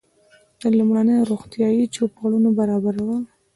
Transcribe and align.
د 0.61 0.63
لومړنیو 0.77 1.27
روغتیایي 1.31 1.85
چوپړونو 1.95 2.49
برابرول. 2.59 3.23